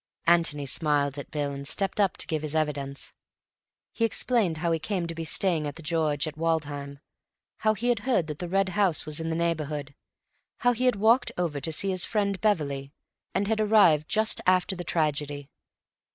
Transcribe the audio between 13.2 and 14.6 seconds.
and had arrived just